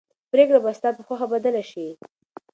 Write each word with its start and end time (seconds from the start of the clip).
پرېکړه 0.31 0.59
به 0.63 0.71
ستا 0.77 0.89
په 0.97 1.01
خوښه 1.07 1.27
بدله 1.33 1.63
شي. 1.71 1.87